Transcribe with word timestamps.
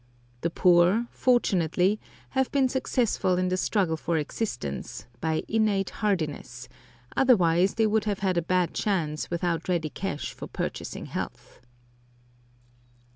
The 0.41 0.49
poor, 0.49 1.05
fortunately, 1.11 1.99
have 2.29 2.51
been 2.51 2.67
successful 2.67 3.37
in 3.37 3.49
the 3.49 3.55
struggle 3.55 3.95
for 3.97 4.17
existence, 4.17 5.05
by 5.19 5.43
innate 5.47 5.91
hardiness, 5.91 6.67
otherwise 7.15 7.75
they 7.75 7.85
would 7.85 8.05
have 8.05 8.17
had 8.25 8.35
a 8.35 8.41
bad 8.41 8.73
chance 8.73 9.29
without 9.29 9.69
ready 9.69 9.91
cash 9.91 10.33
for 10.33 10.47
purchasing 10.47 11.05
health. 11.05 11.61